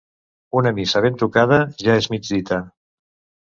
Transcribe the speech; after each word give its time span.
Una 0.61 0.71
missa 0.79 1.03
ben 1.07 1.21
tocada 1.23 1.61
ja 1.85 2.01
és 2.05 2.11
mig 2.17 2.29
dita. 2.33 2.61